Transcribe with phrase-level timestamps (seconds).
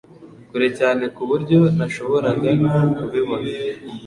[0.49, 2.49] kure cyane kuburyo ntashoboraga
[2.97, 3.49] kubibona